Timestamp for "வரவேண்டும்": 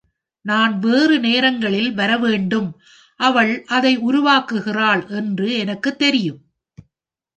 1.93-2.69